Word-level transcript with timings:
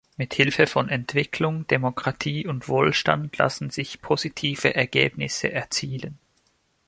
Mit 0.17 0.33
Hilfe 0.33 0.65
von 0.65 0.89
Entwicklung, 0.89 1.67
Demokratie 1.67 2.47
und 2.47 2.67
Wohlstand 2.67 3.37
lassen 3.37 3.69
sich 3.69 4.01
positive 4.01 4.73
Ergebnisse 4.73 5.51
erzielen. 5.53 6.17